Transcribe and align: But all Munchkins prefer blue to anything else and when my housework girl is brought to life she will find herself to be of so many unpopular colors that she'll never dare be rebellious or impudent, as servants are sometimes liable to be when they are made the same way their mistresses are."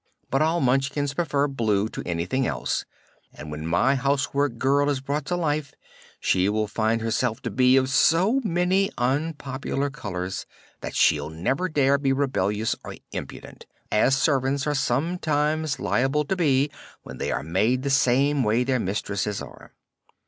But 0.31 0.41
all 0.41 0.61
Munchkins 0.61 1.13
prefer 1.13 1.47
blue 1.47 1.87
to 1.89 2.01
anything 2.07 2.47
else 2.47 2.85
and 3.31 3.51
when 3.51 3.67
my 3.67 3.93
housework 3.93 4.57
girl 4.57 4.89
is 4.89 4.99
brought 4.99 5.25
to 5.25 5.35
life 5.35 5.75
she 6.19 6.49
will 6.49 6.65
find 6.65 7.01
herself 7.01 7.39
to 7.43 7.51
be 7.51 7.77
of 7.77 7.87
so 7.87 8.41
many 8.43 8.89
unpopular 8.97 9.91
colors 9.91 10.47
that 10.79 10.95
she'll 10.95 11.29
never 11.29 11.69
dare 11.69 11.99
be 11.99 12.13
rebellious 12.13 12.75
or 12.83 12.95
impudent, 13.11 13.67
as 13.91 14.17
servants 14.17 14.65
are 14.65 14.73
sometimes 14.73 15.79
liable 15.79 16.25
to 16.25 16.35
be 16.35 16.71
when 17.03 17.19
they 17.19 17.31
are 17.31 17.43
made 17.43 17.83
the 17.83 17.91
same 17.91 18.41
way 18.43 18.63
their 18.63 18.79
mistresses 18.79 19.39
are." 19.39 19.71